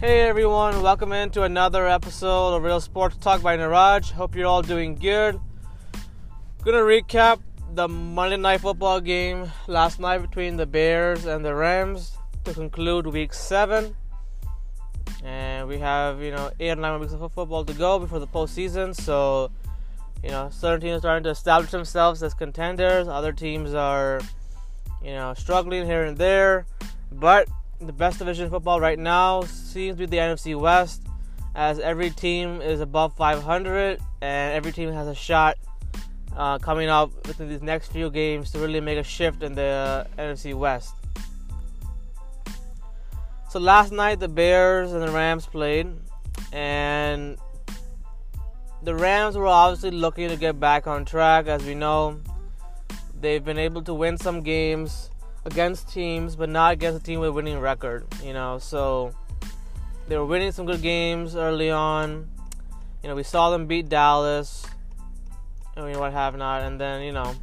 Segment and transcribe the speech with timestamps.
[0.00, 4.10] Hey everyone, welcome into another episode of Real Sports Talk by Niraj.
[4.12, 5.38] Hope you're all doing good.
[6.64, 7.40] Gonna recap
[7.74, 13.08] the Monday Night Football game last night between the Bears and the Rams to conclude
[13.08, 13.94] Week Seven,
[15.22, 18.26] and we have you know eight or nine weeks of football to go before the
[18.26, 18.98] postseason.
[18.98, 19.50] So,
[20.24, 23.06] you know, certain teams are starting to establish themselves as contenders.
[23.06, 24.22] Other teams are,
[25.04, 26.64] you know, struggling here and there,
[27.12, 31.02] but the best division of football right now seems to be the NFC West,
[31.54, 35.56] as every team is above 500 and every team has a shot
[36.36, 40.06] uh, coming up within these next few games to really make a shift in the
[40.18, 40.94] uh, NFC West.
[43.48, 45.88] So last night the Bears and the Rams played,
[46.52, 47.36] and
[48.82, 51.46] the Rams were obviously looking to get back on track.
[51.46, 52.20] As we know,
[53.20, 55.09] they've been able to win some games
[55.44, 58.06] against teams, but not against a team with a winning record.
[58.22, 59.14] You know, so
[60.08, 62.28] they were winning some good games early on.
[63.02, 64.66] You know, we saw them beat Dallas,
[65.76, 67.34] I mean, what have not, and then you know,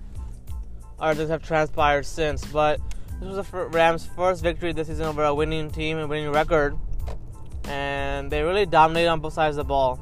[1.00, 2.46] other things have transpired since.
[2.46, 2.80] But
[3.20, 6.78] this was the Rams' first victory this season over a winning team and winning record,
[7.66, 10.00] and they really dominated on both sides of the ball.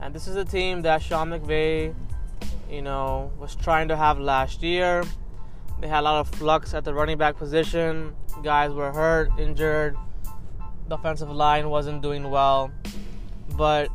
[0.00, 1.94] And this is a team that Sean McVay,
[2.70, 5.04] you know, was trying to have last year
[5.82, 8.14] they had a lot of flux at the running back position.
[8.44, 9.96] Guys were hurt, injured.
[10.86, 12.70] The offensive line wasn't doing well.
[13.56, 13.88] But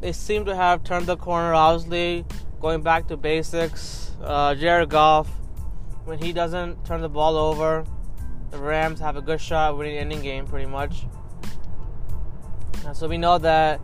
[0.00, 2.24] they seem to have turned the corner, obviously,
[2.58, 4.12] going back to basics.
[4.22, 5.28] Uh, Jared Goff,
[6.06, 7.84] when he doesn't turn the ball over,
[8.50, 11.04] the Rams have a good shot winning the ending game, pretty much.
[12.86, 13.78] And so we know that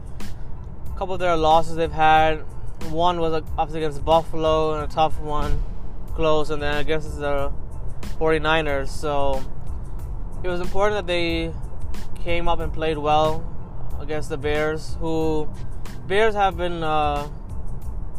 [0.87, 2.37] a couple of their losses they've had,
[2.89, 5.63] one was obviously against Buffalo and a tough one
[6.15, 7.53] close, and then against the
[8.19, 8.89] 49ers.
[8.89, 9.43] So
[10.43, 11.53] it was important that they
[12.23, 13.45] came up and played well
[14.01, 15.49] against the Bears, who
[16.07, 17.29] Bears have been uh,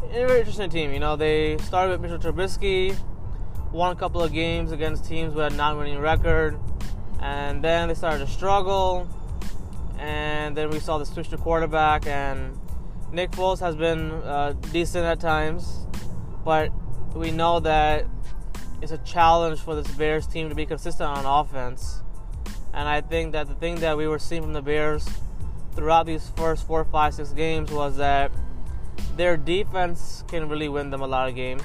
[0.02, 0.92] a very interesting team.
[0.92, 2.96] You know, they started with Mitchell Trubisky,
[3.72, 6.58] won a couple of games against teams with a non-winning record,
[7.20, 9.08] and then they started to struggle.
[9.98, 12.58] And then we saw the switch to quarterback, and
[13.12, 15.86] Nick Foles has been uh, decent at times,
[16.44, 16.70] but
[17.14, 18.06] we know that
[18.82, 22.02] it's a challenge for this Bears team to be consistent on offense.
[22.72, 25.08] And I think that the thing that we were seeing from the Bears
[25.76, 28.32] throughout these first four, five, six games was that
[29.16, 31.62] their defense can really win them a lot of games.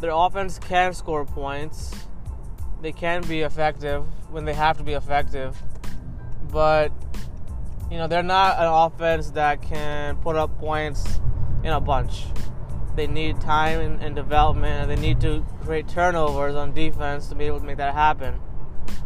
[0.00, 1.94] Their offense can score points.
[2.82, 5.56] They can be effective when they have to be effective.
[6.52, 6.92] But,
[7.90, 11.20] you know, they're not an offense that can put up points
[11.64, 12.26] in a bunch
[12.96, 17.34] they need time and, and, development, and they need to create turnovers on defense to
[17.34, 18.40] be able to make that happen.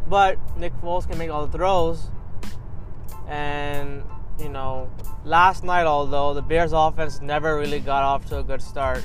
[0.07, 2.11] But Nick Foles can make all the throws,
[3.29, 4.05] and
[4.39, 4.91] you know,
[5.25, 9.05] last night, although the Bears' offense never really got off to a good start,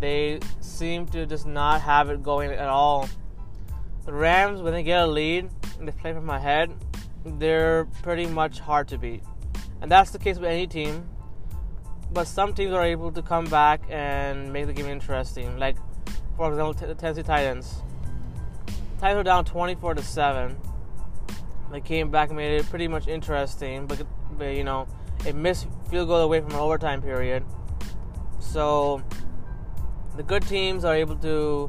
[0.00, 3.08] they seem to just not have it going at all.
[4.04, 6.72] The Rams, when they get a lead and they play from ahead,
[7.24, 9.22] they're pretty much hard to beat,
[9.80, 11.08] and that's the case with any team
[12.12, 15.58] but some teams are able to come back and make the game interesting.
[15.58, 15.76] Like,
[16.36, 17.82] for example, the Tennessee Titans.
[18.98, 20.56] Titans were down 24 to seven.
[21.70, 24.06] They came back and made it pretty much interesting, but,
[24.38, 24.86] but you know,
[25.26, 27.44] it missed field goal away from an overtime period.
[28.38, 29.02] So
[30.16, 31.68] the good teams are able to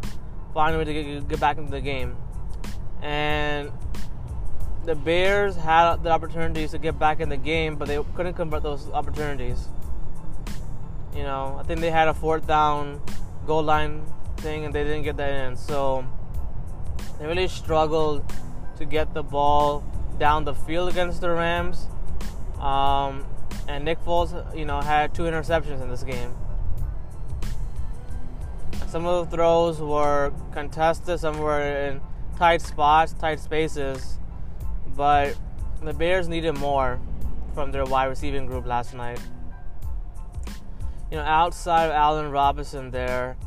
[0.53, 2.15] find a way to get, get back into the game,
[3.01, 3.71] and
[4.85, 8.63] the Bears had the opportunities to get back in the game, but they couldn't convert
[8.63, 9.67] those opportunities.
[11.17, 13.01] You know, I think they had a fourth down
[13.47, 14.05] goal line
[14.37, 15.57] thing and they didn't get that in.
[15.57, 16.05] So
[17.19, 18.23] they really struggled
[18.77, 19.83] to get the ball
[20.19, 21.87] down the field against the Rams.
[22.59, 23.25] Um,
[23.67, 26.35] and Nick Foles, you know, had two interceptions in this game.
[28.87, 31.99] Some of the throws were contested, some were in
[32.37, 34.19] tight spots, tight spaces,
[34.95, 35.35] but
[35.81, 36.99] the Bears needed more
[37.55, 39.19] from their wide receiving group last night
[41.11, 43.37] you know, outside of Allen Robinson there,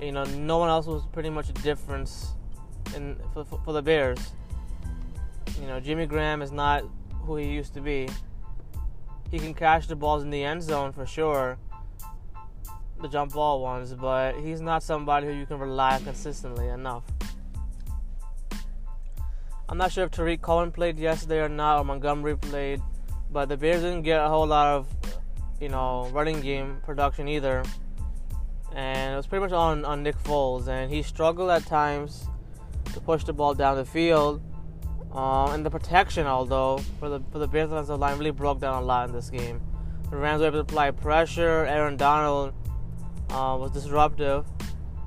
[0.00, 2.34] you know, no one else was pretty much a difference
[2.94, 4.32] in for, for, the Bears.
[5.60, 6.84] You know, Jimmy Graham is not
[7.22, 8.08] who he used to be.
[9.30, 11.58] He can catch the balls in the end zone for sure,
[13.00, 17.02] the jump ball ones, but he's not somebody who you can rely on consistently enough.
[19.68, 22.80] I'm not sure if Tarik Cohen played yesterday or not, or Montgomery played,
[23.30, 24.86] but the Bears didn't get a whole lot of
[25.60, 27.62] you know, running game production either.
[28.74, 30.68] And it was pretty much on, on Nick Foles.
[30.68, 32.26] And he struggled at times
[32.92, 34.42] to push the ball down the field.
[35.14, 38.82] Uh, and the protection, although for the for the Bears offensive line, really broke down
[38.82, 39.60] a lot in this game.
[40.10, 41.66] The Rams were able to apply pressure.
[41.66, 42.52] Aaron Donald
[43.30, 44.44] uh, was disruptive,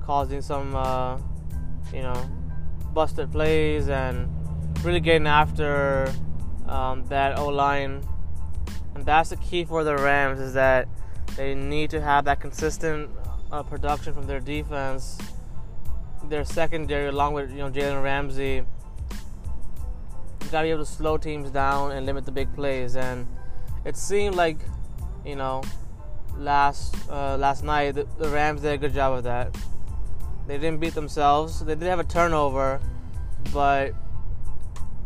[0.02, 1.18] causing some, uh,
[1.92, 2.30] you know,
[2.94, 4.28] busted plays and
[4.82, 6.12] really getting after
[6.66, 8.02] um, that O line.
[8.94, 10.88] And that's the key for the Rams is that
[11.36, 13.10] they need to have that consistent
[13.52, 15.18] uh, production from their defense,
[16.24, 18.64] their secondary, along with you know Jalen Ramsey.
[20.42, 22.96] You gotta be able to slow teams down and limit the big plays.
[22.96, 23.26] And
[23.84, 24.58] it seemed like,
[25.24, 25.62] you know,
[26.36, 29.56] last uh, last night the, the Rams did a good job of that.
[30.46, 31.60] They didn't beat themselves.
[31.60, 32.80] They did have a turnover,
[33.52, 33.92] but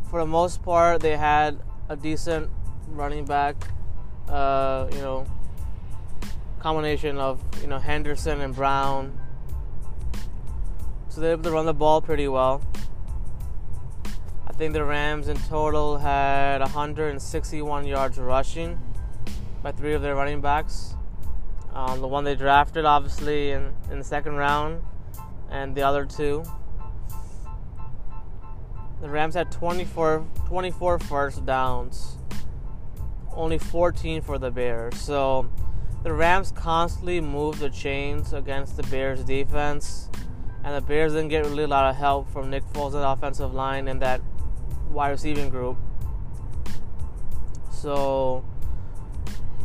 [0.09, 1.59] for the most part, they had
[1.89, 2.51] a decent
[2.89, 3.57] running back.
[4.29, 5.27] Uh, you know,
[6.61, 9.19] combination of you know Henderson and Brown.
[11.09, 12.63] So they're able to run the ball pretty well.
[14.47, 18.79] I think the Rams in total had 161 yards rushing
[19.63, 20.95] by three of their running backs.
[21.73, 24.83] Um, the one they drafted, obviously, in, in the second round,
[25.51, 26.45] and the other two.
[29.01, 32.19] The Rams had 24, 24 first downs,
[33.35, 34.99] only 14 for the Bears.
[34.99, 35.51] So
[36.03, 40.11] the Rams constantly moved the chains against the Bears defense,
[40.65, 43.55] and the Bears didn't get really a lot of help from Nick Foles' the offensive
[43.55, 44.21] line and that
[44.91, 45.77] wide receiving group.
[47.71, 48.45] So,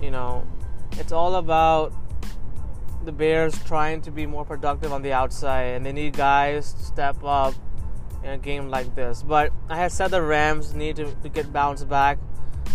[0.02, 0.46] you know,
[0.94, 1.94] it's all about
[3.04, 6.84] the Bears trying to be more productive on the outside, and they need guys to
[6.84, 7.54] step up
[8.24, 9.24] in a game like this.
[9.24, 12.18] But I had said the Rams need to, to get bounced back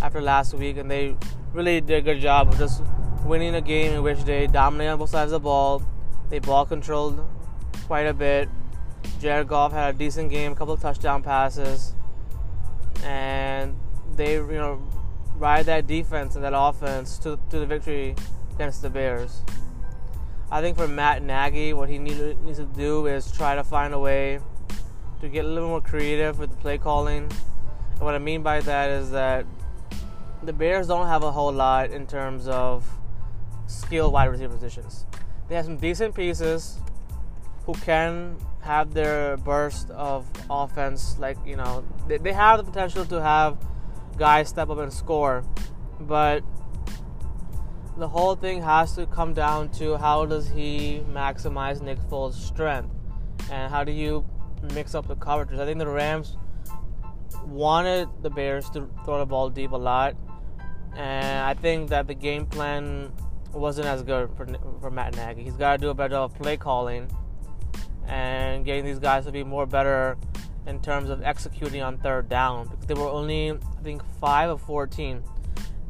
[0.01, 1.17] after last week, and they
[1.53, 2.83] really did a good job of just
[3.25, 5.83] winning a game in which they dominated on both sides of the ball.
[6.31, 7.21] They ball controlled
[7.87, 8.49] quite a bit.
[9.21, 11.95] Jared Goff had a decent game, a couple of touchdown passes,
[13.05, 13.77] and
[14.17, 14.83] they you know
[15.37, 18.15] ride that defense and that offense to, to the victory
[18.55, 19.43] against the Bears.
[20.51, 23.99] I think for Matt Nagy, what he needs to do is try to find a
[23.99, 24.39] way
[25.21, 27.31] to get a little more creative with the play calling.
[27.93, 29.47] And what I mean by that is that
[30.43, 32.89] the Bears don't have a whole lot in terms of
[33.67, 35.07] skill wide receiver positions.
[35.49, 36.79] They have some decent pieces
[37.65, 41.19] who can have their burst of offense.
[41.19, 43.59] Like, you know, they, they have the potential to have
[44.17, 45.45] guys step up and score.
[46.01, 46.43] But
[47.97, 52.95] the whole thing has to come down to how does he maximize Nick Foles' strength
[53.51, 54.25] and how do you
[54.75, 55.59] mix up the coverages.
[55.59, 56.37] I think the Rams
[57.45, 60.15] wanted the Bears to throw the ball deep a lot,
[60.97, 63.13] and I think that the game plan
[63.53, 64.47] wasn't as good for,
[64.81, 65.43] for Matt Nagy.
[65.43, 67.09] He's got to do a better job of play calling
[68.07, 70.17] and getting these guys to be more better
[70.67, 74.61] in terms of executing on third down because they were only I think five of
[74.63, 75.23] 14.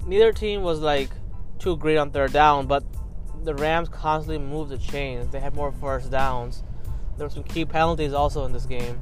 [0.06, 1.10] Neither team was like
[1.58, 2.84] too great on third down, but
[3.44, 5.30] the Rams constantly moved the chains.
[5.30, 6.62] They had more first downs.
[7.16, 9.00] There were some key penalties also in this game.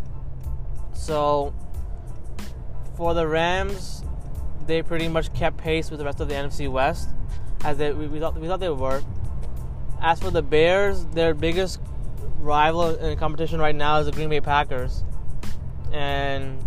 [0.92, 1.54] So
[2.96, 4.04] for the Rams,
[4.70, 7.08] they pretty much kept pace with the rest of the NFC West,
[7.64, 9.02] as they we, we thought we thought they were.
[10.00, 11.80] As for the Bears, their biggest
[12.38, 15.04] rival in competition right now is the Green Bay Packers,
[15.92, 16.64] and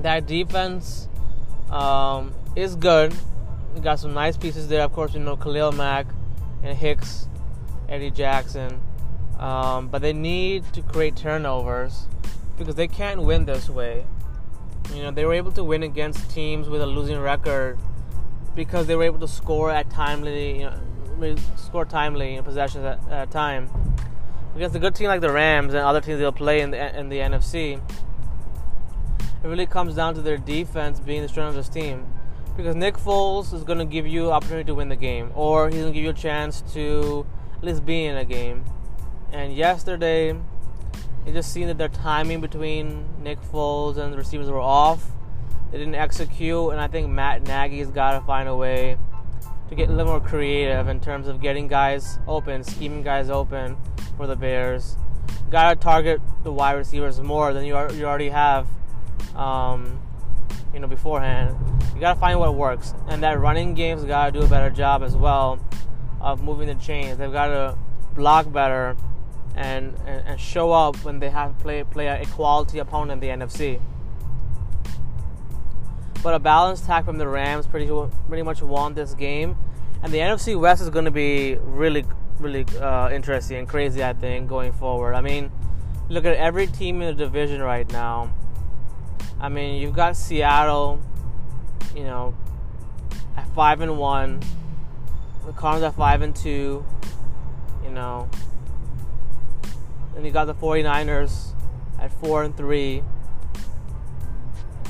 [0.00, 1.08] that defense
[1.70, 3.14] um, is good.
[3.74, 4.82] We got some nice pieces there.
[4.82, 6.06] Of course, you know Khalil Mack
[6.62, 7.28] and Hicks,
[7.88, 8.80] Eddie Jackson.
[9.38, 12.06] Um, but they need to create turnovers
[12.58, 14.06] because they can't win this way.
[14.94, 17.78] You know, they were able to win against teams with a losing record
[18.54, 20.70] because they were able to score at timely, you
[21.20, 23.70] know, score timely in possessions at, at time.
[24.54, 27.10] Against a good team like the Rams and other teams they'll play in the in
[27.10, 27.80] the NFC,
[29.46, 32.06] it really comes down to their defense being the strength of this team.
[32.56, 35.80] Because Nick Foles is going to give you opportunity to win the game, or he's
[35.80, 37.26] going to give you a chance to
[37.58, 38.64] at least be in a game.
[39.30, 40.34] And yesterday,
[41.26, 45.04] it just seemed that their timing between Nick Foles and the receivers were off.
[45.72, 48.96] They didn't execute, and I think Matt Nagy's got to find a way
[49.68, 53.76] to get a little more creative in terms of getting guys open, scheming guys open
[54.16, 54.96] for the Bears.
[55.50, 58.68] Got to target the wide receivers more than you, you already have,
[59.34, 60.00] um,
[60.72, 61.56] you know, beforehand.
[61.92, 64.70] You got to find what works, and that running game's got to do a better
[64.70, 65.58] job as well
[66.20, 67.18] of moving the chains.
[67.18, 67.76] They've got to
[68.14, 68.96] block better
[69.56, 73.44] and, and, and show up when they have play play a quality opponent in the
[73.44, 73.80] NFC.
[76.22, 77.90] But a balanced attack from the Rams pretty
[78.28, 79.56] pretty much won this game,
[80.02, 82.04] and the NFC West is going to be really
[82.38, 84.04] really uh, interesting and crazy.
[84.04, 85.14] I think going forward.
[85.14, 85.50] I mean,
[86.08, 88.32] look at every team in the division right now.
[89.40, 91.00] I mean, you've got Seattle,
[91.94, 92.34] you know,
[93.36, 94.42] at five and one.
[95.46, 96.84] The Cardinals at five and two.
[97.84, 98.28] You know.
[100.16, 101.52] Then you got the 49ers
[102.00, 103.02] at four and three.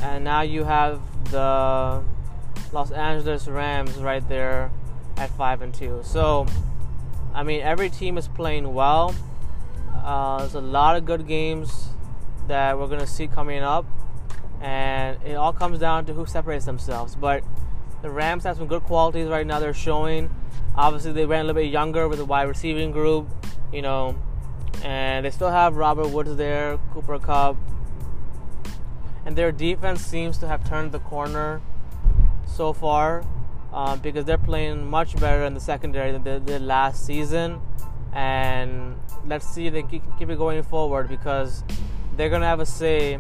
[0.01, 1.01] And now you have
[1.33, 2.05] the
[2.73, 4.71] Los Angeles Rams right there
[5.17, 6.01] at five and two.
[6.05, 6.47] So,
[7.35, 9.17] I mean, every team is playing well.
[10.05, 11.89] Uh, there's a lot of good games
[12.47, 13.85] that we're gonna see coming up,
[14.61, 17.17] and it all comes down to who separates themselves.
[17.17, 17.43] But
[18.03, 19.59] the Rams have some good qualities right now.
[19.59, 20.31] They're showing.
[20.77, 23.29] Obviously, they ran a little bit younger with the wide receiving group,
[23.73, 24.15] you know,
[24.83, 27.57] and they still have Robert Woods there, Cooper Kupp,
[29.25, 31.61] and their defense seems to have turned the corner
[32.47, 33.25] so far
[33.73, 37.61] um, because they're playing much better in the secondary than they did last season.
[38.13, 41.65] And let's see if they keep, it going forward because
[42.17, 43.19] they're going to have a say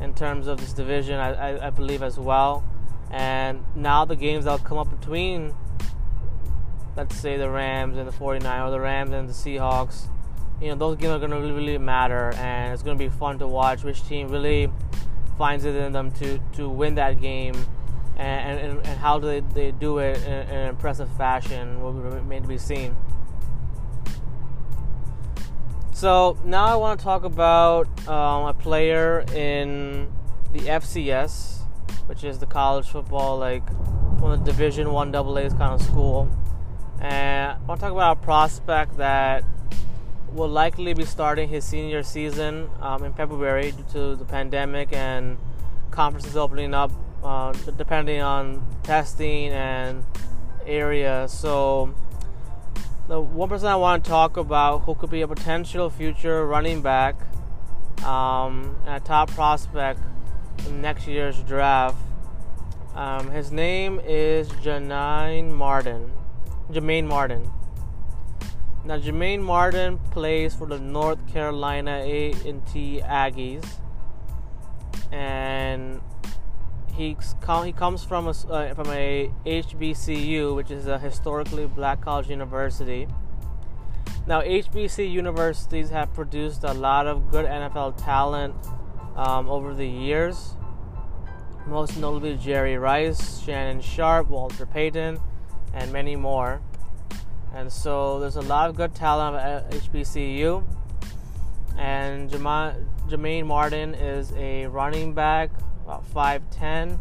[0.00, 2.64] in terms of this division, I, I, I, believe, as well.
[3.10, 5.54] And now the games that'll come up between,
[6.96, 10.08] let's say, the Rams and the 49 or the Rams and the Seahawks,
[10.60, 12.32] you know, those games are going to really, matter.
[12.36, 14.70] And it's going to be fun to watch which team really
[15.36, 17.54] finds it in them to, to win that game
[18.16, 21.92] and, and, and how do they, they do it in, in an impressive fashion will
[21.92, 22.96] remain to be seen.
[25.92, 30.12] So now I want to talk about um, a player in
[30.52, 31.62] the FCS,
[32.06, 33.68] which is the college football, like
[34.20, 36.28] one of the Division One AA kind of school,
[37.00, 39.44] and I want to talk about a prospect that
[40.34, 45.38] will likely be starting his senior season um, in February due to the pandemic and
[45.90, 46.90] conferences opening up
[47.22, 50.04] uh, depending on testing and
[50.66, 51.26] area.
[51.28, 51.94] So,
[53.08, 56.82] the one person I want to talk about who could be a potential future running
[56.82, 57.16] back
[58.04, 60.00] um, and a top prospect
[60.66, 61.96] in next year's draft.
[62.94, 66.12] Um, his name is Janine Martin.
[66.70, 67.50] Jah-Maine Martin.
[68.86, 73.64] Now, Jah-Maine Martin plays for the North Carolina A&T Aggies,
[75.10, 76.02] and
[76.94, 77.16] he
[77.64, 83.08] he comes from a uh, from a HBCU, which is a historically black college university.
[84.26, 88.54] Now, HBC universities have produced a lot of good NFL talent
[89.16, 90.56] um, over the years.
[91.66, 95.18] Most notably, Jerry Rice, Shannon Sharpe, Walter Payton,
[95.72, 96.60] and many more.
[97.54, 100.64] And so, there's a lot of good talent at HBCU.
[101.78, 105.50] And Jah-Maine Martin is a running back
[105.84, 106.98] about 5'10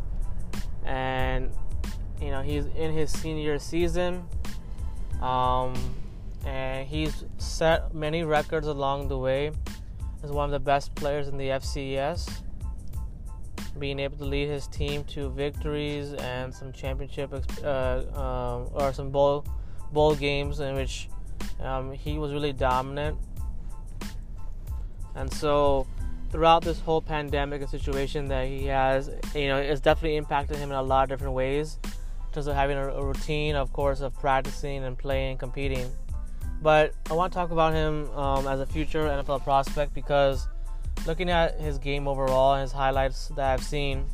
[0.86, 1.52] and
[2.22, 4.28] you know he's in his senior season.
[5.22, 5.74] Um,
[6.46, 9.52] and he's set many records along the way.
[10.24, 12.42] As one of the best players in the FCS
[13.80, 17.34] being able to lead his team to victories and some championship
[17.64, 19.46] uh, uh, or some bowl
[19.94, 21.10] bowl games in which
[21.62, 23.18] um, he was really dominant
[25.16, 25.88] and so
[26.32, 30.72] throughout this whole pandemic and situation that he has, you know, it's definitely impacted him
[30.72, 31.78] in a lot of different ways.
[31.84, 35.92] In terms of having a, a routine, of course, of practicing and playing, competing.
[36.62, 40.48] But I want to talk about him um, as a future NFL prospect because
[41.06, 44.06] looking at his game overall and his highlights that I've seen,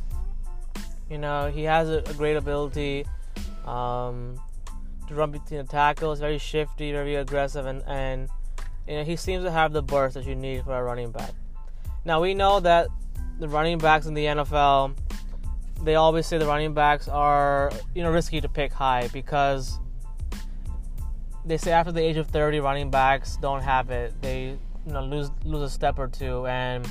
[1.08, 3.06] you know, he has a, a great ability
[3.64, 4.38] um,
[5.10, 8.28] to run between the tackles, very shifty, very aggressive, and, and
[8.88, 11.32] you know, he seems to have the burst that you need for a running back.
[12.04, 12.88] Now we know that
[13.38, 14.96] the running backs in the NFL,
[15.82, 19.78] they always say the running backs are you know risky to pick high because
[21.44, 24.14] they say after the age of 30 running backs don't have it.
[24.22, 26.88] They you know lose lose a step or two and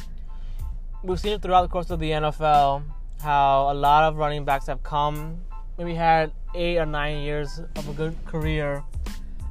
[1.03, 2.83] we've seen it throughout the course of the NFL
[3.21, 5.41] how a lot of running backs have come
[5.77, 8.83] maybe had 8 or 9 years of a good career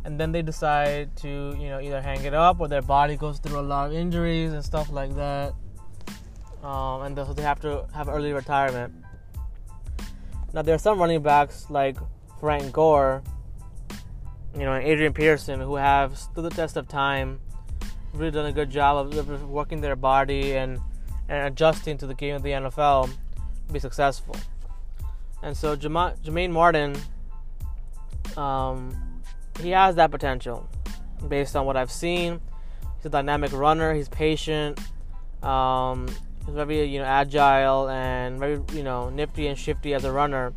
[0.04, 3.38] and then they decide to you know either hang it up or their body goes
[3.38, 5.54] through a lot of injuries and stuff like that.
[6.62, 8.92] Um, and so they have to have early retirement.
[10.54, 11.98] Now there are some running backs like
[12.40, 13.22] frank gore
[14.54, 17.40] you know and adrian peterson who have stood the test of time
[18.14, 20.78] really done a good job of working their body and
[21.28, 23.10] and adjusting to the game of the nfl
[23.72, 24.36] be successful
[25.42, 26.96] and so Jah-Maine Martin
[28.36, 28.94] um,
[29.60, 30.68] he has that potential
[31.28, 32.40] based on what I've seen.
[32.96, 33.94] He's a dynamic runner.
[33.94, 34.78] He's patient.
[35.42, 36.08] Um,
[36.44, 40.54] he's very you know agile and very you know nifty and shifty as a runner.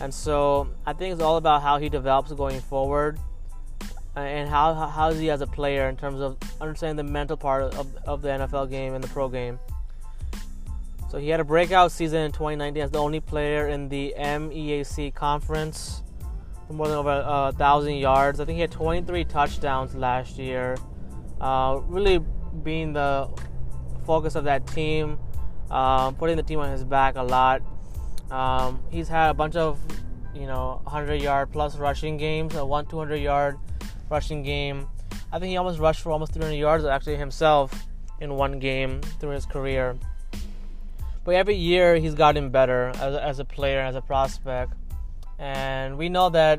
[0.00, 3.18] And so I think it's all about how he develops going forward
[4.14, 7.62] and how how is he as a player in terms of understanding the mental part
[7.74, 9.58] of, of the NFL game and the pro game.
[11.08, 15.14] So he had a breakout season in 2019 as the only player in the MEAC
[15.14, 16.02] conference
[16.66, 18.40] for more than over a uh, thousand yards.
[18.40, 20.76] I think he had 23 touchdowns last year.
[21.40, 22.20] Uh, really
[22.62, 23.28] being the
[24.04, 25.18] focus of that team,
[25.70, 27.62] um, putting the team on his back a lot.
[28.30, 29.80] Um, he's had a bunch of,
[30.34, 33.58] you know, 100 yard plus rushing games, a one 200 yard
[34.10, 34.86] rushing game.
[35.32, 37.86] I think he almost rushed for almost 300 yards actually himself
[38.20, 39.96] in one game through his career.
[41.28, 44.72] But every year he's gotten better as a, as a player, as a prospect.
[45.38, 46.58] And we know that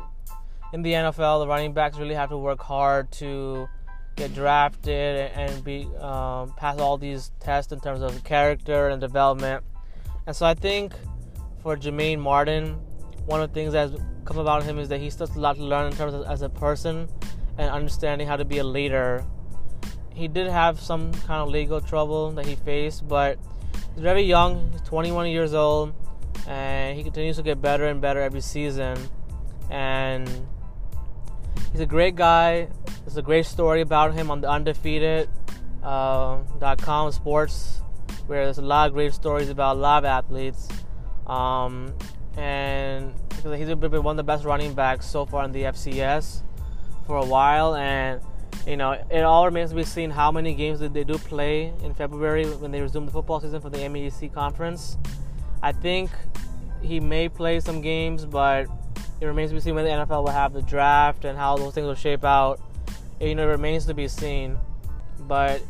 [0.73, 3.67] in the NFL, the running backs really have to work hard to
[4.15, 9.63] get drafted and be um, pass all these tests in terms of character and development.
[10.27, 10.93] And so I think
[11.63, 12.75] for Jah-Maine Martin,
[13.25, 15.55] one of the things that's come about him is that he still has a lot
[15.55, 17.09] to learn in terms of as a person
[17.57, 19.25] and understanding how to be a leader.
[20.13, 23.39] He did have some kind of legal trouble that he faced, but
[23.93, 24.71] he's very young.
[24.71, 25.93] He's 21 years old,
[26.48, 28.98] and he continues to get better and better every season.
[29.69, 30.29] And
[31.71, 32.67] he's a great guy.
[33.05, 36.48] There's a great story about him on the undefeated.com
[37.07, 37.81] uh, sports,
[38.27, 40.67] where there's a lot of great stories about a lot of athletes.
[41.27, 41.93] Um,
[42.38, 46.43] and he's been one of the best running backs so far in the FCS
[47.05, 47.75] for a while.
[47.75, 48.21] And
[48.68, 51.74] you know, it all remains to be seen how many games did they do play
[51.84, 54.98] in February when they resume the football season for the MEAC conference.
[55.62, 56.10] I think
[56.82, 58.68] he may play some games, but
[59.22, 61.74] it remains to be seen when the NFL will have the draft and how those
[61.74, 62.60] things will shape out.
[63.20, 64.58] You know, it remains to be seen.
[65.22, 65.62] But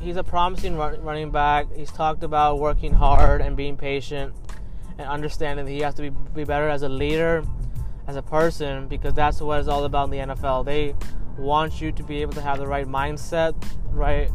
[0.00, 1.66] he's a promising running back.
[1.74, 4.34] He's talked about working hard and being patient
[4.98, 7.44] and understanding that he has to be, be better as a leader,
[8.06, 10.64] as a person, because that's what it's all about in the NFL.
[10.64, 10.94] They
[11.38, 13.54] want you to be able to have the right mindset,
[13.90, 14.30] right,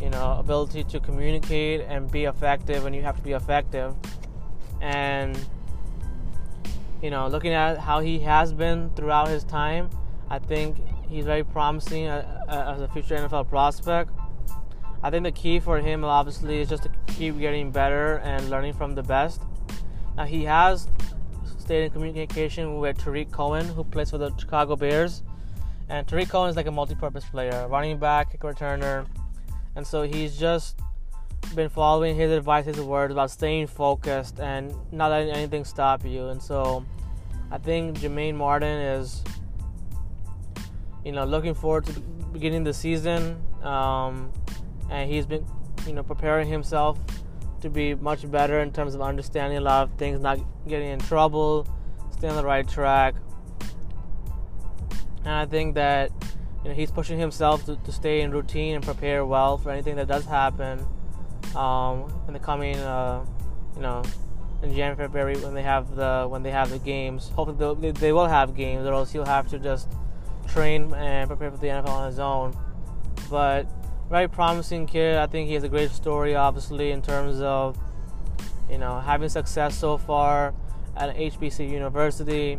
[0.00, 3.94] you know, ability to communicate and be effective, and you have to be effective.
[4.80, 5.38] And
[7.02, 9.88] you know, looking at how he has been throughout his time,
[10.30, 14.10] I think he's very promising uh, uh, as a future NFL prospect.
[15.02, 18.74] I think the key for him, obviously, is just to keep getting better and learning
[18.74, 19.42] from the best.
[20.16, 20.88] Now, he has
[21.58, 25.22] stayed in communication with Tarik Cohen, who plays for the Chicago Bears.
[25.88, 29.06] And Tarik Cohen is like a multi-purpose player, running back, kick returner,
[29.74, 30.80] and so he's just
[31.54, 36.28] been following his advice, his words about staying focused and not letting anything stop you.
[36.28, 36.84] And so,
[37.50, 39.22] I think Jah-Maine Martin is,
[41.04, 42.00] you know, looking forward to
[42.32, 44.30] beginning the season, um,
[44.90, 45.46] and he's been,
[45.86, 46.98] you know, preparing himself
[47.62, 50.98] to be much better in terms of understanding a lot of things, not getting in
[50.98, 51.66] trouble,
[52.10, 53.14] stay on the right track.
[55.28, 56.10] And I think that
[56.64, 59.96] you know he's pushing himself to, to stay in routine and prepare well for anything
[59.96, 60.86] that does happen
[61.54, 63.26] um, in the coming uh,
[63.76, 64.02] you know
[64.62, 67.28] in January February when they have the when they have the games.
[67.28, 69.90] Hopefully they, will have games, or else he'll have to just
[70.48, 72.56] train and prepare for the NFL on his own.
[73.28, 73.66] But
[74.08, 75.18] very promising kid.
[75.18, 77.78] I think he has a great story, obviously, in terms of
[78.70, 80.54] you know having success so far
[80.96, 82.56] at HBC University.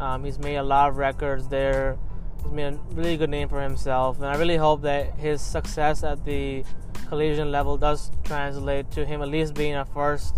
[0.00, 1.98] Um, he's made a lot of records there.
[2.42, 6.02] He's made a really good name for himself, and I really hope that his success
[6.02, 6.64] at the
[7.08, 10.36] collegiate level does translate to him at least being a first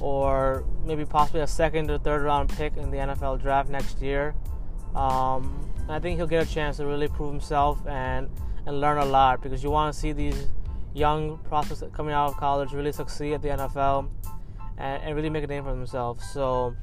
[0.00, 4.34] or maybe possibly a second or third round pick in the NFL draft next year.
[4.94, 8.28] Um, I think he'll get a chance to really prove himself and
[8.66, 10.46] and learn a lot because you want to see these
[10.94, 14.08] young prospects coming out of college really succeed at the NFL
[14.78, 16.24] and, and really make a name for themselves.
[16.30, 16.76] So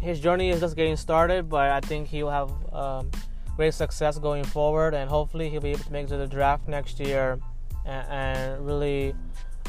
[0.00, 3.10] his journey is just getting started, but I think he will have um,
[3.56, 6.98] great success going forward, and hopefully he'll be able to make to the draft next
[6.98, 7.38] year
[7.84, 9.14] and, and really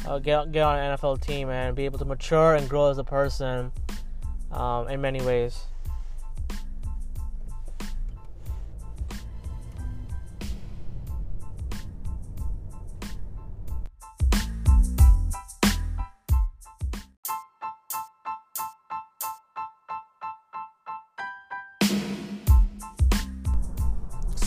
[0.06, 2.98] uh, get get on an NFL team and be able to mature and grow as
[2.98, 3.70] a person
[4.50, 5.66] um, in many ways.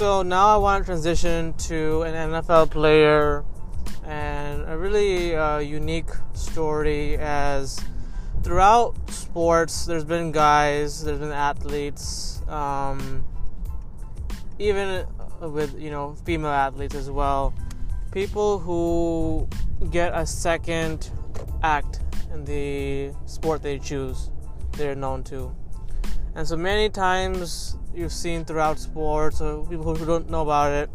[0.06, 3.44] So now I want to transition to an NFL player
[4.06, 7.84] and a really uh, unique story as
[8.44, 13.26] throughout sports there's been guys, there's been athletes, um,
[14.60, 15.08] even
[15.42, 17.52] with you know female athletes as well,
[18.12, 19.50] people who
[19.90, 21.10] get a second
[21.64, 24.30] act in the sport they choose,
[24.74, 25.52] they're known to.
[26.36, 30.90] And so many times you've seen throughout sports, or people who don't know about it,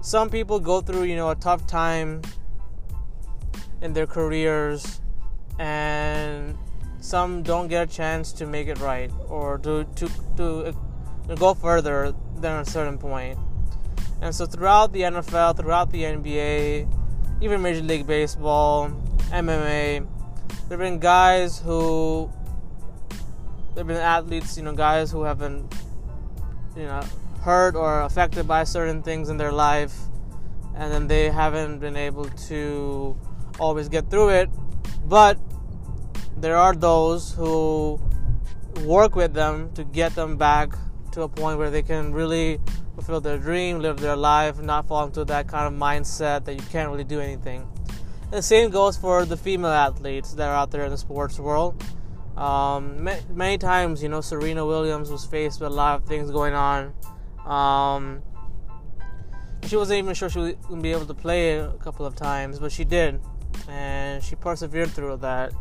[0.00, 2.22] some people go through, you know, a tough time
[3.80, 5.00] in their careers
[5.58, 6.56] and
[7.00, 10.74] some don't get a chance to make it right or to to to,
[11.28, 13.38] to go further than a certain point.
[14.20, 16.88] And so throughout the NFL, throughout the NBA,
[17.40, 18.90] even Major League Baseball,
[19.30, 20.06] MMA,
[20.68, 22.30] there've been guys who
[23.74, 25.68] there've been athletes, you know, guys who have been
[26.76, 27.02] you know
[27.42, 29.94] hurt or affected by certain things in their life
[30.76, 33.16] and then they haven't been able to
[33.58, 34.48] always get through it
[35.06, 35.38] but
[36.36, 38.00] there are those who
[38.84, 40.72] work with them to get them back
[41.12, 42.58] to a point where they can really
[42.94, 46.62] fulfill their dream, live their life, not fall into that kind of mindset that you
[46.70, 47.66] can't really do anything.
[48.24, 51.38] And the same goes for the female athletes that are out there in the sports
[51.38, 51.82] world.
[52.36, 56.54] Um, many times, you know, Serena Williams was faced with a lot of things going
[56.54, 56.94] on.
[57.44, 58.22] Um,
[59.66, 62.16] she wasn't even sure she was going to be able to play a couple of
[62.16, 63.20] times, but she did,
[63.68, 65.52] and she persevered through that.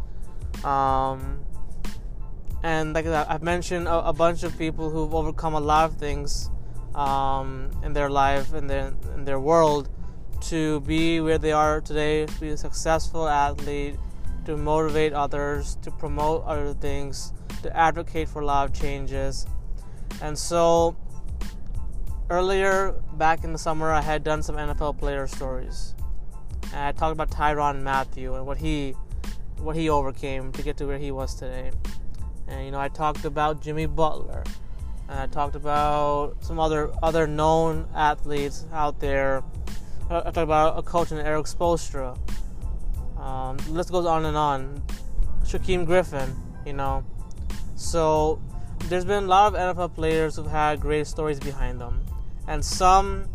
[0.66, 1.46] Um,
[2.64, 6.50] and like I've mentioned, a, a, bunch of people who've overcome a lot of things
[6.94, 9.90] um, in their life and their in their world
[10.42, 13.98] to be where they are today, to be a successful athlete,
[14.46, 19.46] to motivate others, to promote other things, to advocate for a lot of changes.
[20.22, 20.96] And so
[22.30, 25.96] earlier back in the summer I had done some NFL player stories.
[26.74, 28.96] And I talked about Tyrann Mathieu and what he
[29.58, 31.72] what he overcame to get to where he was today.
[32.48, 34.44] And you know, I talked about Jimmy Butler.
[35.10, 39.44] And I talked about some other other known athletes out there.
[40.10, 42.18] I talked about a coach named Erik Spoelstra.
[43.22, 44.82] Um, the list goes on and on.
[45.44, 47.04] Shaquem Griffin, you know.
[47.76, 48.42] So
[48.90, 52.04] there's been a lot of NFL players who've had great stories behind them,
[52.48, 53.30] and some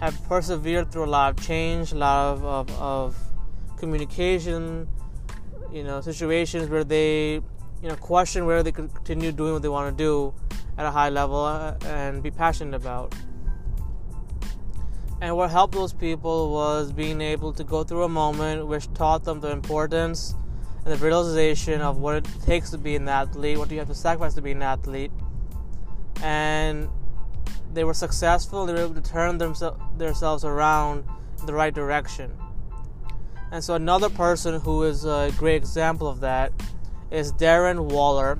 [0.00, 3.16] have persevered through a lot of change, a lot of, of, of
[3.78, 4.88] communication,
[5.72, 9.68] you know, situations where they, you know, question whether they could continue doing what they
[9.68, 10.34] want to do
[10.78, 13.14] at a high level uh, and be passionate about.
[15.20, 19.24] And what helped those people was being able to go through a moment which taught
[19.24, 20.34] them the importance
[20.84, 23.88] and the realization of what it takes to be an athlete, what do you have
[23.88, 25.10] to sacrifice to be an athlete.
[26.22, 26.88] And
[27.72, 31.04] they were successful, they were able to turn themse- themselves around
[31.40, 32.36] in the right direction.
[33.50, 36.52] And so, another person who is a great example of that
[37.10, 38.38] is Darren Waller,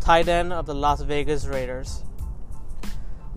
[0.00, 2.02] tight end of the Las Vegas Raiders.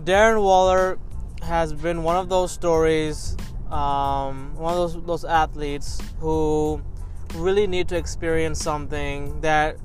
[0.02, 0.98] Darren Waller
[1.42, 3.36] has been one of those stories,
[3.70, 6.80] um, one of those those athletes who
[7.34, 9.76] really need to experience something that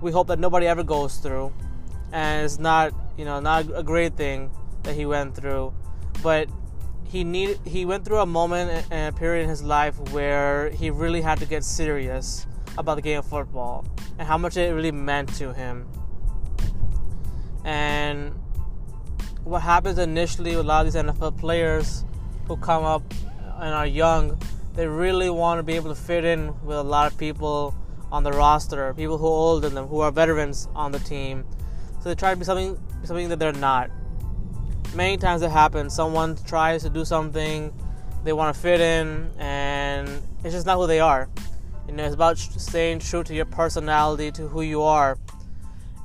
[0.00, 1.52] we hope that nobody ever goes through,
[2.12, 4.50] and it's not you know not a great thing
[4.82, 5.72] that he went through,
[6.22, 6.48] but
[7.04, 10.90] he need he went through a moment and a period in his life where he
[10.90, 12.46] really had to get serious
[12.76, 13.86] about the game of football
[14.18, 15.86] and how much it really meant to him.
[17.64, 18.34] And
[19.44, 22.04] what happens initially with a lot of these NFL players
[22.46, 23.02] who come up
[23.60, 24.40] and are young,
[24.74, 27.74] they really want to be able to fit in with a lot of people
[28.10, 31.44] on the roster, people who are older than them, who are veterans on the team.
[32.00, 33.90] So they try to be something something that they're not.
[34.94, 35.94] Many times it happens.
[35.94, 37.72] Someone tries to do something,
[38.24, 40.08] they want to fit in, and
[40.42, 41.28] it's just not who they are.
[41.86, 45.18] You know, it's about staying true to your personality, to who you are.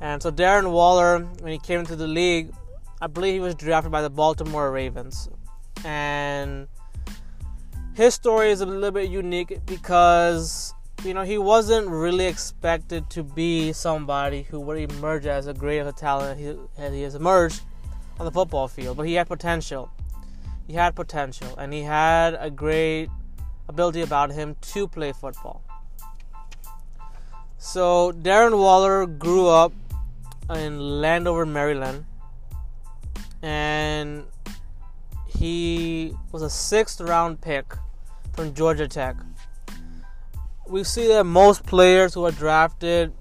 [0.02, 2.52] And so Darren Waller, when he came into the league,
[3.02, 5.30] I believe he was drafted by the Baltimore Ravens.
[5.86, 6.68] And
[7.94, 13.22] his story is a little bit unique because, you know, he wasn't really expected to
[13.22, 17.62] be somebody who would emerge as a great of a talent as he has emerged
[18.18, 18.98] on the football field.
[18.98, 19.90] But he had potential.
[20.66, 21.54] He had potential.
[21.56, 23.08] And he had a great
[23.66, 25.62] ability about him to play football.
[27.56, 29.72] So Darren Waller grew up
[30.50, 32.04] in Landover, Maryland
[33.42, 34.24] and
[35.26, 37.64] he was a sixth round pick
[38.34, 39.16] from Georgia Tech.
[40.68, 43.12] We see that most players who are drafted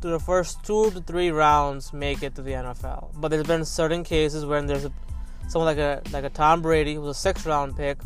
[0.00, 3.10] to the first two to three rounds make it to the NFL.
[3.16, 4.92] But there's been certain cases when there's a,
[5.48, 7.98] someone like a like a Tom Brady, who's a sixth round pick,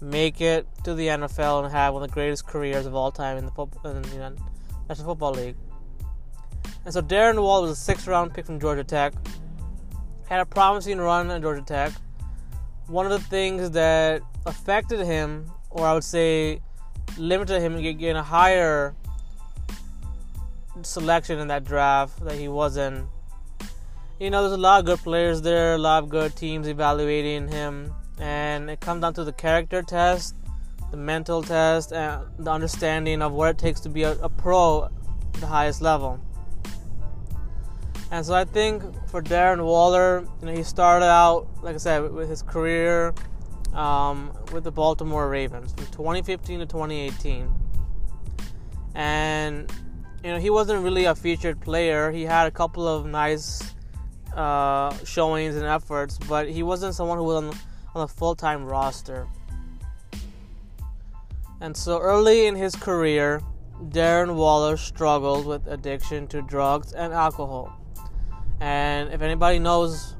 [0.00, 3.36] make it to the NFL and have one of the greatest careers of all time
[3.36, 3.52] in the,
[3.84, 4.36] in the
[4.88, 5.56] National Football League.
[6.84, 9.12] And so Darren Wall was a sixth round pick from Georgia Tech
[10.30, 11.92] had a promising run at Georgia Tech.
[12.86, 16.60] One of the things that affected him, or I would say
[17.18, 18.94] limited him getting a higher
[20.82, 23.06] selection in that draft that he was in.
[24.18, 27.48] You know, there's a lot of good players there, a lot of good teams evaluating
[27.48, 30.34] him, and it comes down to the character test
[30.90, 34.84] the mental test, and the understanding of what it takes to be a, a pro
[34.84, 36.20] at the highest level.
[38.10, 42.10] And so I think for Darren Waller, you know, he started out, like I said,
[42.12, 43.14] with his career
[43.72, 47.48] um, with the Baltimore Ravens from 2015 to 2018.
[48.94, 49.72] And
[50.24, 52.10] you know, he wasn't really a featured player.
[52.10, 53.74] He had a couple of nice
[54.34, 57.58] uh, showings and efforts, but he wasn't someone who was on,
[57.94, 59.26] on a full-time roster.
[61.60, 63.40] And so early in his career,
[63.88, 67.79] Darren Waller struggled with addiction to drugs and alcohol.
[68.60, 70.16] And if anybody knows,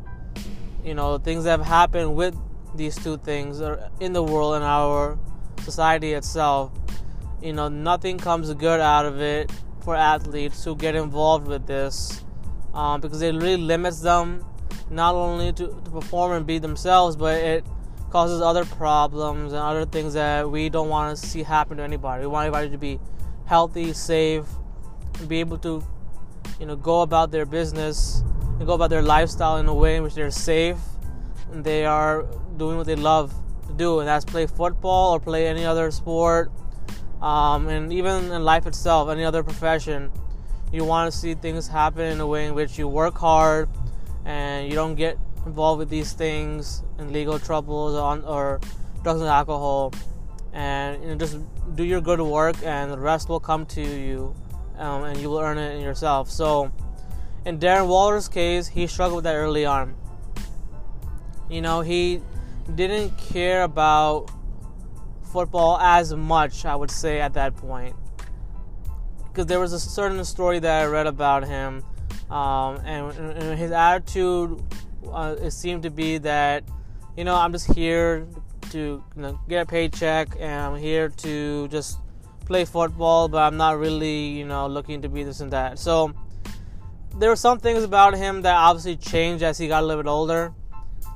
[0.84, 2.34] you know, things that have happened with
[2.74, 3.60] these two things
[4.00, 5.18] in the world and our
[5.62, 6.72] society itself,
[7.42, 9.50] you know, nothing comes good out of it
[9.82, 12.24] for athletes who get involved with this
[12.74, 14.44] um, because it really limits them
[14.90, 17.64] not only to, to perform and be themselves, but it
[18.10, 22.22] causes other problems and other things that we don't want to see happen to anybody.
[22.22, 23.00] We want everybody to be
[23.46, 24.44] healthy, safe,
[25.28, 25.82] be able to,
[26.58, 28.22] you know, go about their business
[28.58, 30.78] and go about their lifestyle in a way in which they're safe
[31.52, 32.26] and they are
[32.56, 33.34] doing what they love
[33.66, 36.52] to do, and that's play football or play any other sport,
[37.22, 40.10] um, and even in life itself, any other profession.
[40.72, 43.68] You want to see things happen in a way in which you work hard
[44.24, 48.60] and you don't get involved with these things and legal troubles or, or
[49.02, 49.92] drugs and alcohol
[50.52, 51.38] and you know, just
[51.74, 54.34] do your good work and the rest will come to you
[54.80, 56.30] um, and you will earn it in yourself.
[56.30, 56.72] So
[57.44, 59.94] in darren waller's case he struggled with that early on.
[61.48, 62.20] You know he
[62.74, 64.30] didn't care about
[65.32, 67.94] football as much i would say at that point.
[69.28, 71.84] Because there was a certain story that i read about him
[72.30, 74.62] um, and, and his attitude
[75.08, 76.64] uh, it seemed to be that
[77.16, 78.26] you know I'm just here
[78.70, 81.98] to you know, get a paycheck and I'm here to just
[82.50, 85.78] play football, but I'm not really you know looking to be this and that.
[85.78, 86.12] So
[87.16, 90.10] there were some things about him that obviously changed as he got a little bit
[90.10, 90.52] older.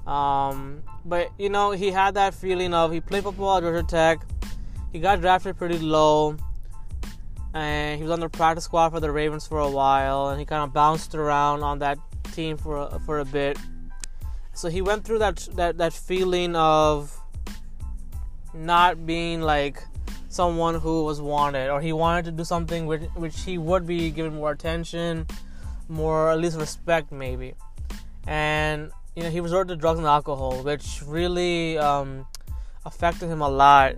[0.07, 4.20] Um, but you know he had that feeling of he played football at Georgia Tech.
[4.92, 6.37] He got drafted pretty low
[7.53, 10.47] and he was on the practice squad for the Ravens for a while, and he
[10.47, 11.99] kind of bounced around on that
[12.33, 13.59] team for a, for a bit.
[14.53, 17.12] So he went through that that that feeling of
[18.55, 19.83] not being like
[20.35, 24.11] someone who was wanted, or he wanted to do something which which he would be
[24.11, 25.27] given more attention,
[25.88, 27.55] more at least respect maybe,
[28.27, 32.27] and you know he resorted to drugs and alcohol, which really um,
[32.85, 33.94] affected him a lot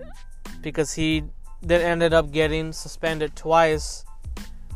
[0.61, 1.23] because he
[1.63, 4.05] then ended up getting suspended twice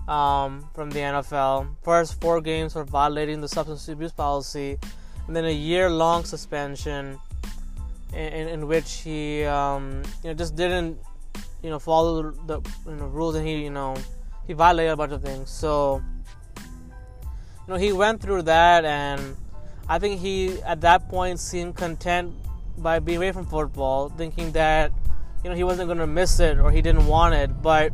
[0.08, 1.76] um, from the NFL.
[1.84, 4.80] First, four games for violating the substance abuse policy,
[5.28, 7.20] and then a year-long suspension
[8.14, 10.98] in, in, in which he, um, you know, just didn't,
[11.64, 13.96] you know, follow the you know, rules, and he, you know,
[14.48, 15.50] he violated a bunch of things.
[15.50, 16.02] So,
[16.58, 19.36] you know, he went through that, and
[19.88, 22.34] I think he, at that point, seemed content
[22.78, 24.92] by being away from football, thinking that
[25.44, 27.92] you know he wasn't going to miss it or he didn't want it, but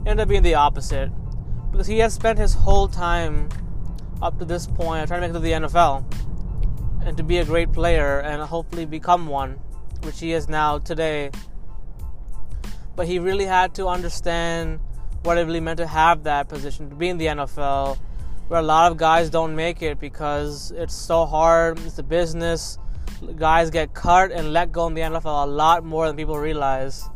[0.00, 1.10] ended up being the opposite
[1.70, 3.48] because he has spent his whole time
[4.22, 6.04] up to this point trying to make it to the NFL
[7.04, 9.58] and to be a great player and hopefully become one,
[10.02, 11.30] which he is now today.
[13.00, 14.78] But he really had to understand
[15.22, 17.96] what it really meant to have that position, to be in the NFL,
[18.48, 22.76] where a lot of guys don't make it because it's so hard, it's a business,
[23.36, 27.08] guys get cut and let go in the NFL a lot more than people realize.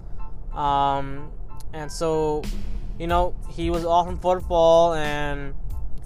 [0.55, 1.31] Um,
[1.75, 2.41] and so,
[2.99, 5.53] you know, he was off from football, and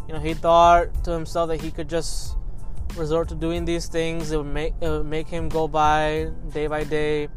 [0.09, 2.37] you know, he thought to himself that he could just
[2.97, 4.33] resort to doing these things.
[4.33, 7.29] It would make it would make him go by day by day.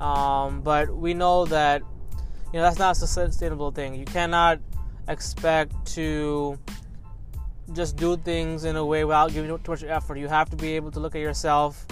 [0.00, 1.82] Um, but we know that
[2.52, 3.94] you know that's not a sustainable thing.
[3.94, 4.60] You cannot
[5.08, 6.58] expect to
[7.72, 10.18] just do things in a way without giving too much effort.
[10.18, 11.86] You have to be able to look at yourself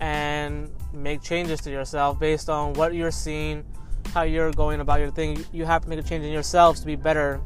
[0.00, 3.64] and make changes to yourself based on what you're seeing,
[4.12, 5.44] how you're going about your thing.
[5.52, 7.40] You have to make a change in yourselves to be better.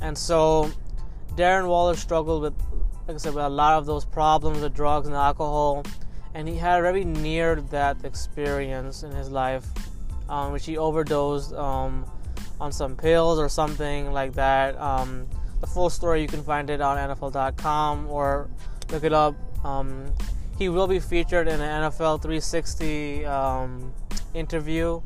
[0.00, 0.70] And so,
[1.36, 2.54] Darren Waller struggled with,
[3.06, 5.84] like I said, with a lot of those problems with drugs and alcohol,
[6.34, 9.66] and he had a very near-death experience in his life,
[10.28, 12.06] um, which he overdosed um,
[12.60, 14.80] on some pills or something like that.
[14.80, 15.26] Um,
[15.60, 18.48] the full story you can find it on NFL.com or
[18.90, 19.34] look it up.
[19.64, 20.12] Um,
[20.58, 23.92] he will be featured in an NFL 360 um,
[24.34, 25.00] interview,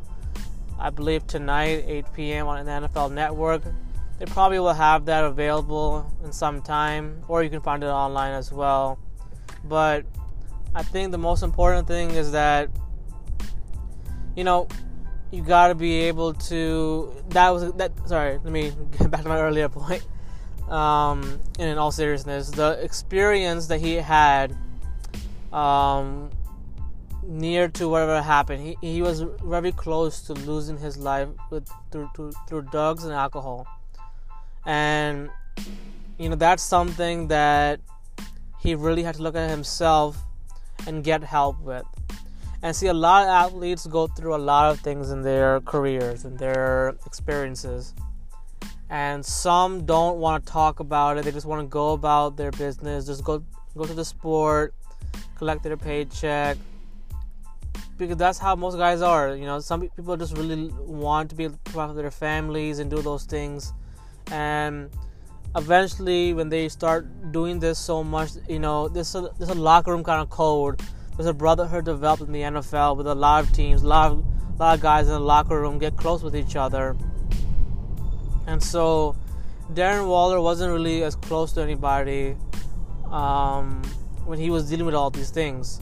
[0.78, 2.46] I believe tonight, 8 p.m.
[2.46, 3.62] on the NFL Network.
[4.18, 8.32] They probably will have that available in some time, or you can find it online
[8.32, 8.98] as well.
[9.64, 10.06] But
[10.76, 12.68] I think the most important thing is that
[14.36, 14.68] you know,
[15.32, 17.12] you got to be able to.
[17.30, 17.92] That was that.
[18.06, 20.06] Sorry, let me get back to my earlier point.
[20.68, 24.56] Um, in all seriousness, the experience that he had,
[25.52, 26.30] um,
[27.22, 32.10] near to whatever happened, he he was very close to losing his life with through
[32.14, 33.66] through, through drugs and alcohol,
[34.66, 35.30] and
[36.18, 37.80] you know that's something that
[38.58, 40.25] he really had to look at himself
[40.86, 41.84] and get help with.
[42.62, 46.24] And see, a lot of athletes go through a lot of things in their careers
[46.24, 47.94] and their experiences.
[48.88, 51.24] And some don't want to talk about it.
[51.24, 53.42] They just want to go about their business, just go
[53.76, 54.74] go to the sport,
[55.36, 56.56] collect their paycheck.
[57.98, 59.34] Because that's how most guys are.
[59.34, 63.00] You know, some people just really want to be part of their families and do
[63.00, 63.72] those things.
[64.30, 64.90] And
[65.56, 69.92] eventually when they start doing this so much, you know, there's a, there's a locker
[69.92, 70.80] room kind of code.
[71.16, 74.18] There's a brotherhood developed in the NFL with a lot of teams, a lot of,
[74.18, 76.94] a lot of guys in the locker room get close with each other.
[78.46, 79.16] And so
[79.72, 82.36] Darren Waller wasn't really as close to anybody
[83.10, 83.82] um,
[84.24, 85.80] when he was dealing with all these things.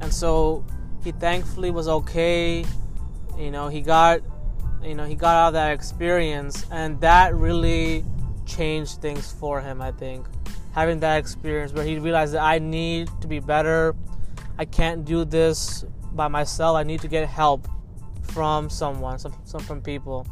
[0.00, 0.64] And so
[1.04, 2.64] he thankfully was okay.
[3.38, 4.20] You know, he got
[4.82, 8.04] you know, he got out of that experience and that really
[8.46, 10.26] changed things for him, I think.
[10.72, 13.94] Having that experience where he realized that I need to be better.
[14.58, 16.76] I can't do this by myself.
[16.76, 17.68] I need to get help
[18.22, 20.26] from someone, some, some from people.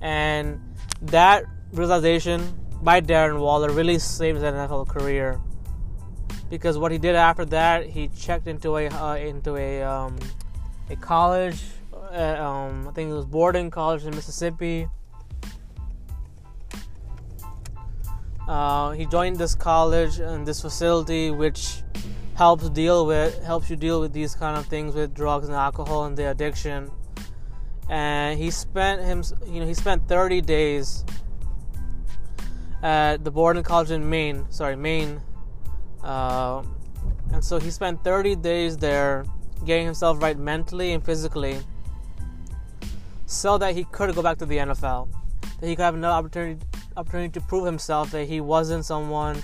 [0.00, 0.60] And
[1.02, 5.40] that realization by Darren Waller really saved his NFL career.
[6.50, 10.18] Because what he did after that, he checked into a uh, into a um,
[10.90, 11.62] a college.
[11.94, 14.86] Uh, um, I think it was Borden College in Mississippi
[18.48, 21.82] Uh, he joined this college and this facility, which
[22.34, 26.06] helps deal with helps you deal with these kind of things with drugs and alcohol
[26.06, 26.90] and the addiction.
[27.88, 31.04] And he spent him, you know, he spent 30 days
[32.82, 34.46] at the Borden College in Maine.
[34.50, 35.20] Sorry, Maine.
[36.02, 36.62] Uh,
[37.32, 39.24] and so he spent 30 days there,
[39.64, 41.58] getting himself right mentally and physically,
[43.26, 45.08] so that he could go back to the NFL.
[45.60, 46.64] That he could have another opportunity
[46.96, 49.36] opportunity to prove himself that he wasn't someone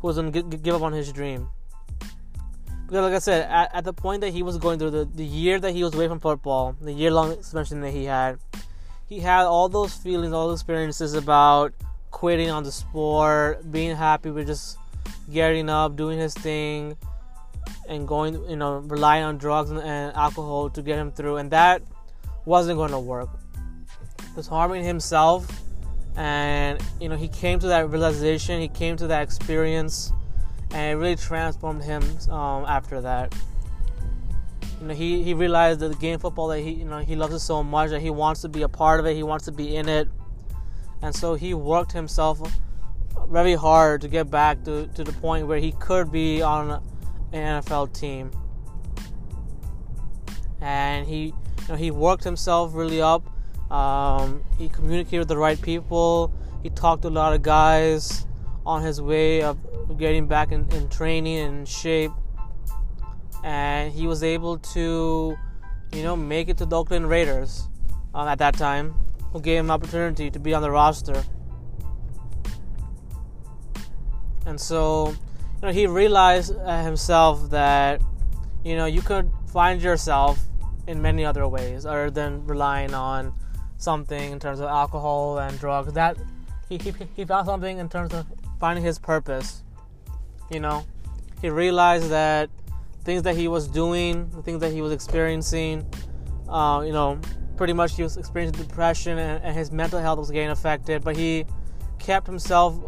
[0.00, 1.48] who was going to give up on his dream.
[2.86, 5.24] Because, like I said, at, at the point that he was going through the, the
[5.24, 8.38] year that he was away from football, the year long suspension that he had,
[9.06, 11.74] he had all those feelings, all those experiences about
[12.10, 14.78] quitting on the sport, being happy with just
[15.30, 16.96] getting up, doing his thing,
[17.88, 21.36] and going, you know, relying on drugs and, and alcohol to get him through.
[21.36, 21.82] And that
[22.44, 23.28] wasn't going to work.
[24.20, 25.46] He was harming himself
[26.16, 30.12] and you know he came to that realization he came to that experience
[30.70, 33.34] and it really transformed him um, after that.
[34.80, 37.34] You know he, he realized that the game football that he you know he loves
[37.34, 39.52] it so much that he wants to be a part of it he wants to
[39.52, 40.08] be in it.
[41.00, 42.40] And so he worked himself
[43.28, 46.82] very hard to get back to, to the point where he could be on
[47.32, 48.30] an NFL team.
[50.60, 51.34] And he you
[51.68, 53.22] know he worked himself really up
[53.70, 56.32] um, he communicated with the right people.
[56.62, 58.26] He talked to a lot of guys
[58.64, 59.58] on his way of
[59.98, 62.12] getting back in, in training and shape.
[63.44, 65.36] And he was able to,
[65.92, 67.68] you know, make it to the Oakland Raiders
[68.14, 68.94] um, at that time,
[69.32, 71.22] who gave him an opportunity to be on the roster.
[74.44, 78.00] And so, you know, he realized uh, himself that,
[78.64, 80.40] you know, you could find yourself
[80.86, 83.34] in many other ways other than relying on
[83.78, 85.92] something in terms of alcohol and drugs.
[85.94, 86.16] That
[86.68, 88.26] he, he, he found something in terms of
[88.60, 89.62] finding his purpose.
[90.50, 90.84] You know,
[91.40, 92.50] he realized that
[93.04, 95.86] things that he was doing, the things that he was experiencing,
[96.48, 97.18] uh, you know,
[97.56, 101.02] pretty much he was experiencing depression and, and his mental health was getting affected.
[101.02, 101.46] But he
[101.98, 102.78] kept himself,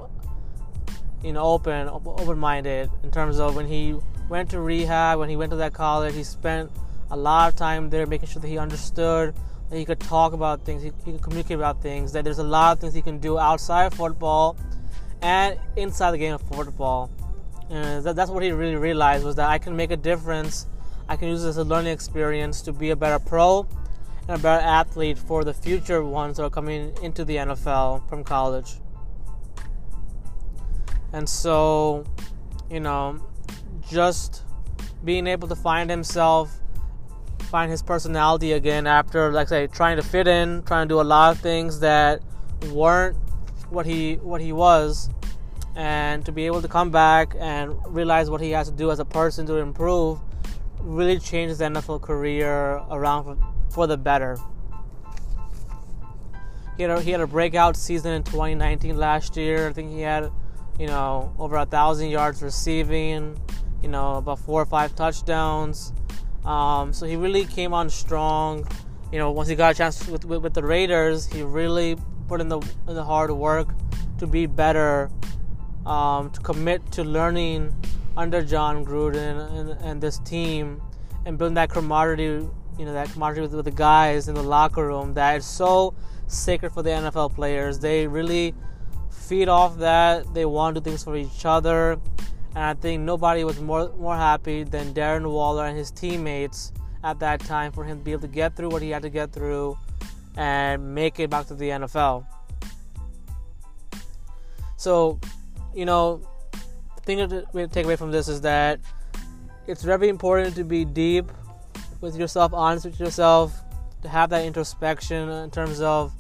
[1.23, 3.97] you know, open, open-minded in terms of when he
[4.29, 6.71] went to rehab, when he went to that college, he spent
[7.11, 9.35] a lot of time there making sure that he understood
[9.71, 12.45] that he could talk about things, he, he could communicate about things, that there's a
[12.45, 14.57] lot of things he can do outside of football
[15.23, 17.11] and inside the game of football.
[17.71, 20.67] And that, that's what he really realized was that I can make a difference.
[21.09, 23.67] I can use this as a learning experience to be a better pro
[24.29, 28.25] and a better athlete for the future ones that are coming into the NFL from
[28.25, 28.75] college.
[31.13, 32.05] And so,
[32.71, 33.21] you know,
[33.89, 34.43] just
[35.05, 36.61] being able to find himself
[37.51, 41.01] find his personality again after, like I say, trying to fit in, trying to do
[41.01, 42.23] a lot of things that
[42.73, 43.17] weren't
[43.71, 45.11] what he what he was,
[45.75, 49.01] and to be able to come back and realize what he has to do as
[49.01, 50.21] a person to improve,
[50.79, 53.39] really changed his NFL career around for,
[53.69, 54.39] for the better.
[56.77, 59.69] He had a, he had a breakout season in 2019 last year.
[59.69, 60.31] I think he had,
[60.79, 63.39] you know, over a thousand yards receiving,
[63.83, 65.93] you know, about four or five touchdowns.
[66.45, 68.67] Um, so he really came on strong.
[69.13, 71.97] You know, once he got a chance with, with, with the Raiders, he really
[72.29, 73.69] put in the in the hard work
[74.19, 75.11] to be better,
[75.85, 77.75] um, to commit to learning
[78.17, 80.81] under Jon Gruden and, and, this team,
[81.27, 82.49] and building that camaraderie.
[82.79, 85.95] You know, that camaraderie with, with the guys in the locker room that is so
[86.29, 87.79] sacred for the NFL players.
[87.79, 88.55] They really
[89.11, 90.33] feed off that.
[90.33, 91.99] They want to do things for each other.
[92.55, 96.73] And I think nobody was more more happy than Darren Waller and his teammates
[97.05, 99.11] at that time for him to be able to get through what he had to
[99.11, 99.79] get through
[100.37, 102.27] and make it back to the NFL.
[104.77, 105.21] So,
[105.75, 106.23] you know,
[106.97, 108.81] the thing to take away from this is that
[109.67, 111.31] it's very important to be deep
[112.01, 113.53] with yourself, honest with yourself,
[114.03, 116.13] to have that introspection in terms of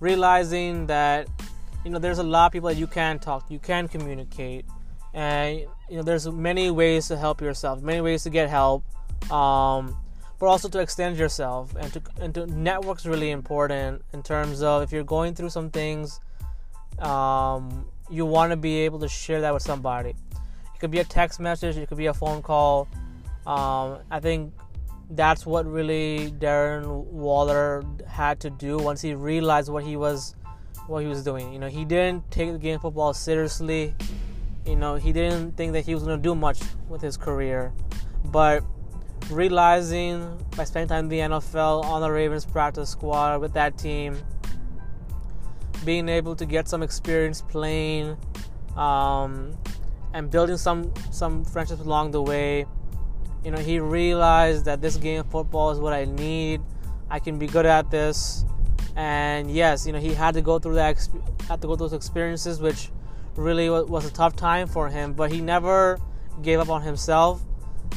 [0.00, 1.28] realizing that
[1.84, 4.64] you know there's a lot of people that you can talk, you can communicate,
[5.14, 5.60] and
[5.90, 8.84] you know there's many ways to help yourself, many ways to get help,
[9.30, 9.96] um,
[10.38, 14.82] but also to extend yourself and to and to network's really important in terms of
[14.82, 16.20] if you're going through some things,
[16.98, 20.10] um, you want to be able to share that with somebody.
[20.10, 22.88] It could be a text message, it could be a phone call.
[23.46, 24.52] Um, I think
[25.10, 30.34] that's what really Darren Waller had to do once he realized what he was
[30.86, 31.52] what he was doing.
[31.52, 33.94] You know, he didn't take the game football seriously.
[34.66, 37.72] You know, he didn't think that he was going to do much with his career.
[38.26, 38.62] But
[39.30, 44.18] realizing by spending time in the NFL on the Ravens practice squad with that team,
[45.84, 48.16] being able to get some experience playing,
[48.76, 49.56] um,
[50.14, 52.66] and building some some friendships along the way
[53.44, 56.60] you know, he realized that this game of football is what I need.
[57.10, 58.44] I can be good at this.
[58.94, 60.96] And yes, you know, he had to go through that,
[61.48, 62.90] had to go through those experiences, which
[63.36, 65.12] really was a tough time for him.
[65.12, 66.00] But he never
[66.42, 67.42] gave up on himself.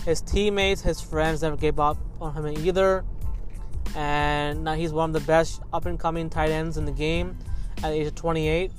[0.04, 3.04] His teammates, his friends never gave up on him either.
[3.96, 7.38] And now he's one of the best up and coming tight ends in the game
[7.78, 8.72] at the age of 28.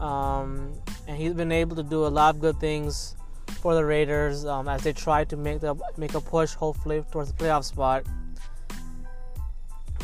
[0.00, 0.72] Um,
[1.06, 3.16] and he's been able to do a lot of good things
[3.60, 7.32] for the Raiders um, as they try to make the make a push, hopefully towards
[7.32, 8.04] the playoff spot.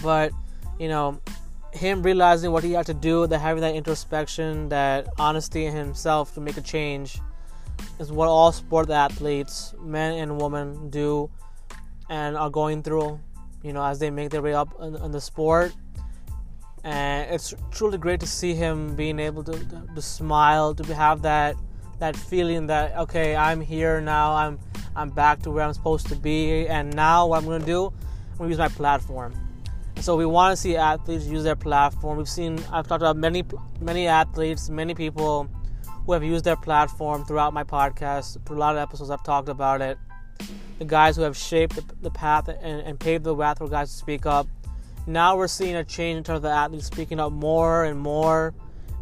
[0.03, 0.33] But
[0.79, 1.21] you know,
[1.73, 6.35] him realizing what he had to do, that having that introspection, that honesty in himself
[6.35, 7.21] to make a change,
[7.99, 11.31] is what all sport athletes, men and women, do
[12.09, 13.21] and are going through.
[13.63, 15.73] You know, as they make their way up in, in the sport.
[16.83, 21.23] And it's truly great to see him being able to, to, to smile, to have
[21.23, 21.57] that
[21.99, 24.35] that feeling that okay, I'm here now.
[24.35, 24.59] I'm
[24.97, 27.93] I'm back to where I'm supposed to be, and now what I'm to do,
[28.33, 29.35] I'm to use my platform.
[29.99, 32.17] So we want to see athletes use their platform.
[32.17, 33.45] We've seen I've talked about many
[33.81, 35.49] many athletes, many people
[36.07, 38.45] who have used their platform throughout my podcast.
[38.47, 39.99] Through a lot of episodes, I've talked about it.
[40.79, 43.97] The guys who have shaped the, path and, and paved the way for guys to
[43.97, 44.47] speak up.
[45.07, 48.55] Now we're seeing a change in terms of the athletes speaking up more and more,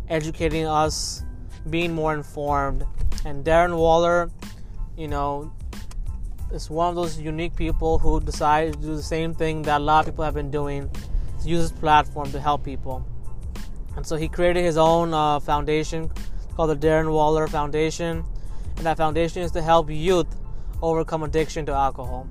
[0.09, 1.22] educating us
[1.70, 2.84] being more informed.
[3.24, 4.30] And Darren Waller,
[4.97, 5.53] you know,
[6.53, 9.84] is one of those unique people who decided to do the same thing that a
[9.84, 10.90] lot of people have been doing
[11.44, 13.07] use his platform to help people.
[13.96, 16.11] And so he created his own uh, foundation
[16.55, 18.24] called the Darren Waller Foundation.
[18.76, 20.26] And that foundation is to help youth
[20.82, 22.28] overcome addiction to alcohol.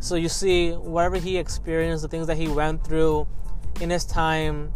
[0.00, 3.26] So you see, whatever he experienced, the things that he went through
[3.80, 4.72] in his time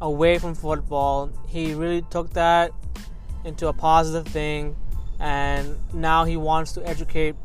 [0.00, 1.30] away from football.
[1.48, 2.72] He really took that
[3.44, 4.76] into a positive thing,
[5.20, 7.36] and now he wants to educate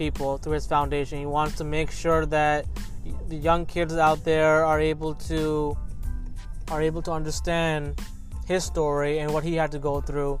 [0.00, 1.18] people through his foundation.
[1.18, 2.64] He wants to make sure that
[3.28, 5.76] the young kids out there are able to
[6.70, 8.00] are able to understand
[8.46, 10.40] his story and what he had to go through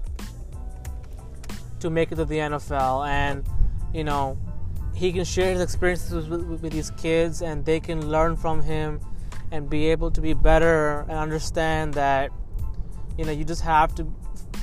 [1.80, 3.44] to make it to the NFL and
[3.92, 4.38] you know
[4.94, 8.98] he can share his experiences with, with, these kids and they can learn from him
[9.52, 12.30] and be able to be better and understand that
[13.18, 14.10] you know you just have to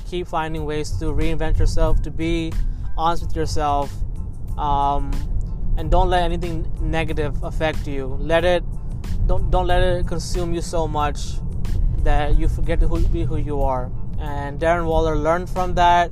[0.09, 2.51] keep finding ways to reinvent yourself to be
[2.97, 3.93] honest with yourself
[4.57, 5.11] um,
[5.77, 8.17] and don't let anything negative affect you.
[8.19, 8.63] Let it
[9.25, 11.39] don't don't let it consume you so much
[12.03, 13.91] that you forget to be who you are.
[14.19, 16.11] And Darren Waller learned from that.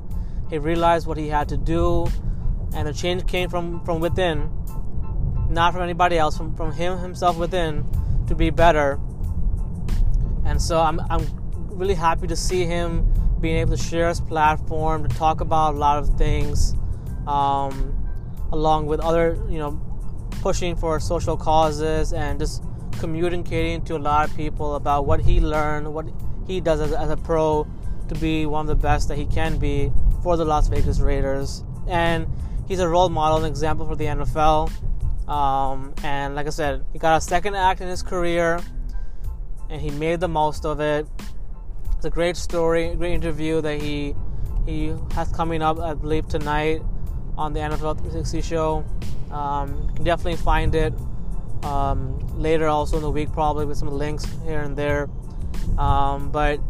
[0.50, 2.06] He realized what he had to do.
[2.74, 4.50] And the change came from from within
[5.48, 7.84] not from anybody else from from him himself within
[8.26, 9.00] to be better.
[10.44, 11.26] And so I'm, I'm
[11.68, 15.78] really happy to see him being able to share his platform to talk about a
[15.78, 16.74] lot of things,
[17.26, 17.94] um,
[18.52, 19.80] along with other you know
[20.40, 22.62] pushing for social causes and just
[22.98, 26.06] communicating to a lot of people about what he learned, what
[26.46, 27.66] he does as, as a pro
[28.08, 29.90] to be one of the best that he can be
[30.22, 31.64] for the Las Vegas Raiders.
[31.88, 32.26] And
[32.68, 34.70] he's a role model, an example for the NFL.
[35.28, 38.60] Um, and like I said, he got a second act in his career,
[39.68, 41.06] and he made the most of it.
[41.96, 44.14] It's a great story, great interview that he
[44.64, 46.82] he has coming up, I believe, tonight
[47.36, 48.84] on the NFL 360 show.
[49.30, 50.92] Um, you can definitely find it
[51.62, 55.08] um, later, also in the week, probably with some links here and there.
[55.78, 56.60] Um, but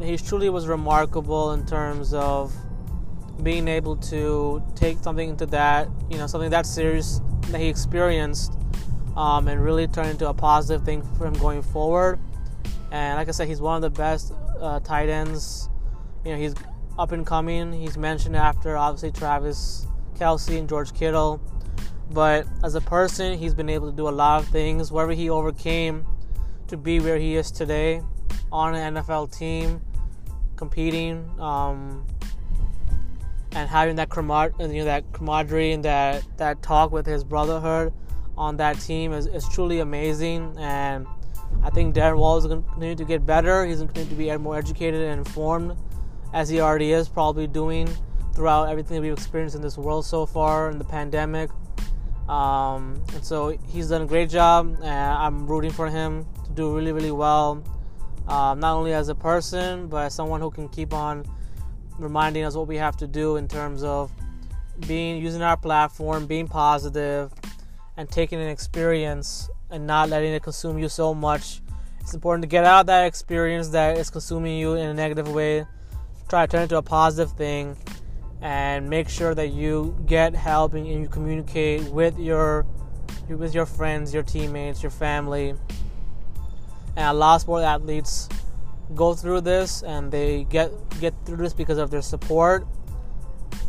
[0.00, 2.52] he truly was remarkable in terms of
[3.42, 8.58] being able to take something into that, you know, something that serious that he experienced,
[9.16, 12.18] um, and really turn into a positive thing for him going forward.
[12.90, 15.68] And like I said, he's one of the best uh, tight ends.
[16.24, 16.54] You know, he's
[16.98, 17.72] up and coming.
[17.72, 21.40] He's mentioned after obviously Travis Kelce and George Kittle.
[22.10, 24.92] But as a person, he's been able to do a lot of things.
[24.92, 26.06] Wherever he overcame
[26.68, 28.02] to be where he is today
[28.50, 29.80] on an NFL team,
[30.56, 32.06] competing, um,
[33.52, 37.92] and having that camar- you know that camaraderie and that that talk with his brotherhood
[38.36, 40.54] on that team is, is truly amazing.
[40.58, 41.06] And
[41.62, 43.64] I think Darren Waller is going to continue to get better.
[43.64, 45.76] He's going to continue to be more educated and informed,
[46.32, 47.88] as he already is, probably doing
[48.34, 51.50] throughout everything we've experienced in this world so far in the pandemic.
[52.28, 56.74] Um, and so he's done a great job, and I'm rooting for him to do
[56.74, 57.62] really, really well,
[58.28, 61.24] um, not only as a person, but as someone who can keep on
[61.98, 64.10] reminding us what we have to do in terms of
[64.86, 67.32] being using our platform, being positive,
[67.96, 71.60] and taking an experience and not letting it consume you so much.
[72.00, 75.66] It's important to get out that experience that is consuming you in a negative way.
[76.28, 77.76] Try to turn it into a positive thing
[78.42, 82.66] and make sure that you get help and you communicate with your
[83.28, 85.54] with your friends, your teammates, your family.
[86.96, 88.28] And a lot of sport athletes
[88.94, 90.70] go through this and they get
[91.00, 92.66] get through this because of their support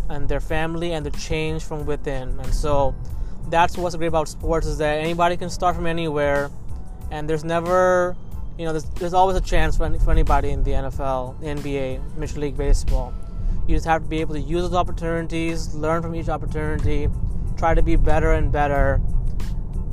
[0.10, 2.40] and their family and the change from within.
[2.40, 2.96] And so
[3.50, 6.50] that's what's great about sports is that anybody can start from anywhere
[7.12, 8.18] and there's never
[8.58, 12.40] you know there's, there's always a chance for, for anybody in the NFL, NBA, Major
[12.40, 13.14] League Baseball.
[13.68, 17.08] You just have to be able to use those opportunities, learn from each opportunity,
[17.58, 19.02] try to be better and better,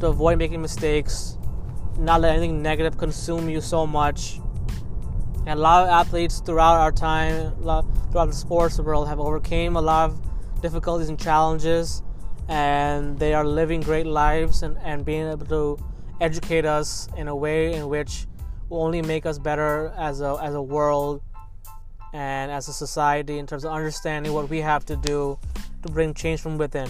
[0.00, 1.38] to avoid making mistakes,
[1.98, 4.40] not let anything negative consume you so much.
[5.46, 9.80] And a lot of athletes throughout our time, throughout the sports world, have overcame a
[9.80, 12.02] lot of difficulties and challenges,
[12.48, 15.78] and they are living great lives and, and being able to
[16.20, 18.26] educate us in a way in which
[18.68, 21.22] will only make us better as a as a world
[22.12, 25.38] and as a society in terms of understanding what we have to do
[25.82, 26.88] to bring change from within.